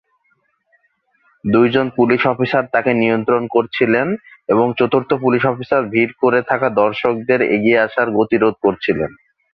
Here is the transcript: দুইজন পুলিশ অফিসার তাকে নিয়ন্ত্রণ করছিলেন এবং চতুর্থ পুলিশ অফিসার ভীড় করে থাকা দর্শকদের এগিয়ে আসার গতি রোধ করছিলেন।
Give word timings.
দুইজন 1.43 1.85
পুলিশ 1.97 2.21
অফিসার 2.27 2.63
তাকে 2.71 2.91
নিয়ন্ত্রণ 2.93 3.43
করছিলেন 3.47 4.07
এবং 4.49 4.67
চতুর্থ 4.79 5.09
পুলিশ 5.23 5.43
অফিসার 5.45 5.81
ভীড় 5.93 6.13
করে 6.21 6.39
থাকা 6.49 6.67
দর্শকদের 6.81 7.39
এগিয়ে 7.55 7.83
আসার 7.85 8.07
গতি 8.17 8.37
রোধ 8.37 8.55
করছিলেন। 8.65 9.11